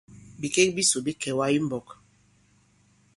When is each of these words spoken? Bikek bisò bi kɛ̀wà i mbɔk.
Bikek 0.41 0.69
bisò 0.75 0.97
bi 1.05 1.11
kɛ̀wà 1.21 1.45
i 1.57 1.59
mbɔk. 1.65 1.87